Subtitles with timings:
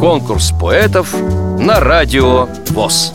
[0.00, 1.12] Конкурс поэтов
[1.58, 3.12] на радио ВОЗ.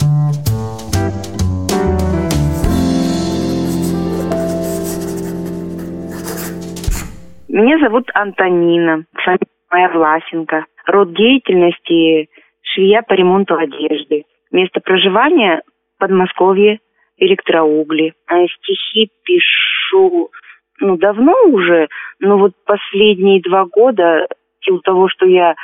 [7.48, 10.66] Меня зовут Антонина, фамилия моя Власенко.
[10.86, 12.28] Род деятельности–
[12.62, 14.24] швея по ремонту одежды.
[14.50, 15.62] Место проживания–
[15.98, 16.80] Подмосковье,
[17.16, 18.14] электроугли.
[18.26, 20.30] А стихи пишу,
[20.80, 21.88] ну, давно уже,
[22.18, 24.26] но вот последние два года,
[24.62, 25.54] силу того, что я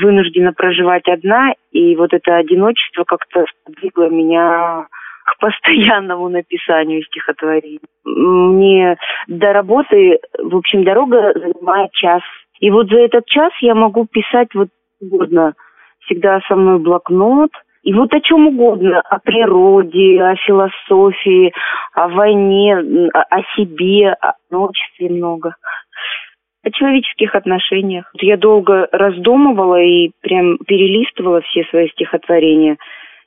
[0.00, 4.86] вынуждена проживать одна, и вот это одиночество как-то сподвигло меня
[5.24, 7.80] к постоянному написанию стихотворений.
[8.04, 8.96] Мне
[9.28, 12.22] до работы, в общем, дорога занимает час.
[12.60, 14.68] И вот за этот час я могу писать вот
[15.00, 15.54] угодно.
[16.00, 17.50] Всегда со мной блокнот.
[17.82, 19.00] И вот о чем угодно.
[19.00, 21.52] О природе, о философии,
[21.94, 22.76] о войне,
[23.12, 25.54] о себе, о обществе много
[26.62, 28.10] о человеческих отношениях.
[28.20, 32.76] Я долго раздумывала и прям перелистывала все свои стихотворения.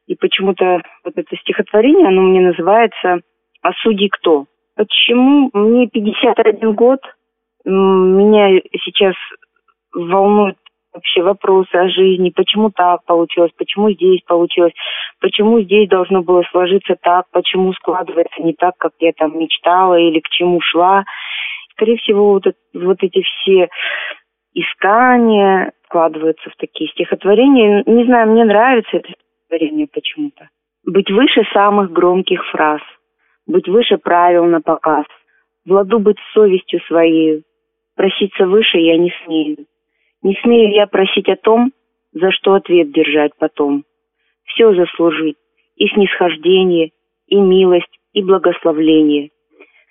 [0.08, 3.22] И почему-то вот это стихотворение, оно мне называется
[3.62, 4.46] «А судьи кто?».
[4.76, 7.00] Почему мне 51 год,
[7.64, 9.14] меня сейчас
[9.94, 10.58] волнуют
[10.94, 14.74] вообще вопросы о жизни, почему так получилось, почему здесь получилось,
[15.20, 20.20] почему здесь должно было сложиться так, почему складывается не так, как я там мечтала или
[20.20, 21.04] к чему шла.
[21.74, 22.44] Скорее всего, вот,
[22.74, 23.70] вот эти все
[24.54, 27.84] искания складываются в такие стихотворения.
[27.86, 30.50] Не знаю, мне нравится это стихотворение почему-то.
[30.86, 32.82] Быть выше самых громких фраз,
[33.48, 35.06] быть выше правил на показ,
[35.66, 37.44] в ладу быть совестью своей,
[37.96, 39.66] проситься выше я не смею.
[40.22, 41.72] Не смею я просить о том,
[42.12, 43.84] за что ответ держать потом.
[44.46, 45.38] Все заслужить,
[45.76, 46.92] и снисхождение,
[47.28, 49.30] и милость, и благословление.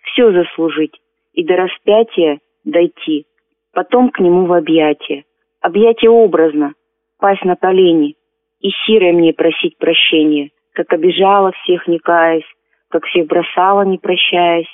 [0.04, 0.94] Все заслужить,
[1.32, 3.26] и до распятия дойти,
[3.72, 5.24] потом к нему в объятия.
[5.60, 6.74] Объятие образно,
[7.18, 8.16] пасть на колени,
[8.60, 12.46] и сирой мне просить прощения, как обижала всех, не каясь,
[12.88, 14.68] как всех бросала, не прощаясь,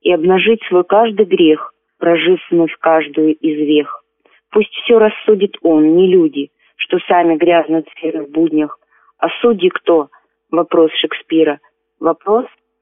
[0.00, 4.02] и обнажить свой каждый грех, прожив вновь каждую из вех.
[4.50, 8.78] Пусть все рассудит он, не люди, что сами грязнут в серых буднях,
[9.18, 10.08] а судьи кто?
[10.50, 11.60] Вопрос Шекспира.
[12.00, 12.46] Вопрос,